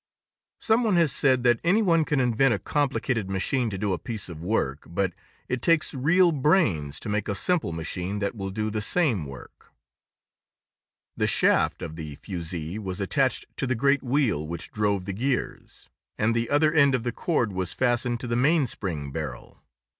Some 0.59 0.83
one 0.83 0.95
has 0.95 1.11
said 1.11 1.43
that 1.43 1.59
anyone 1.63 2.05
can 2.05 2.19
invent 2.19 2.55
a 2.55 2.57
complicated 2.57 3.29
machine 3.29 3.69
to 3.69 3.77
do 3.77 3.93
a 3.93 3.99
piece 3.99 4.29
of 4.29 4.41
work, 4.41 4.87
but 4.87 5.13
it 5.47 5.61
takes 5.61 5.93
real 5.93 6.31
brains 6.31 6.99
to 7.01 7.07
make 7.07 7.27
a 7.27 7.35
simple 7.35 7.71
machine 7.71 8.17
that 8.17 8.35
will 8.35 8.49
do 8.49 8.71
the 8.71 8.81
same 8.81 9.25
work. 9.27 9.71
[Illustration: 11.17 11.49
Stackfreed 11.49 11.51
Mainspring 11.51 11.51
Barrel 11.51 11.63
and 11.67 11.69
Fusee] 11.69 11.77
The 11.77 11.77
shaft 11.77 11.81
of 11.91 11.95
the 11.95 12.15
fusee 12.15 12.79
was 12.79 12.99
attached 12.99 13.45
to 13.57 13.67
the 13.67 13.75
great 13.75 14.01
wheel 14.01 14.47
which 14.47 14.71
drove 14.71 15.05
the 15.05 15.13
gears, 15.13 15.89
and 16.17 16.35
the 16.35 16.49
other 16.49 16.73
end 16.73 16.95
of 16.95 17.03
the 17.03 17.11
cord 17.11 17.53
was 17.53 17.73
fastened 17.73 18.19
to 18.21 18.27
the 18.27 18.35
mainspring 18.35 19.11
barrel. 19.11 19.61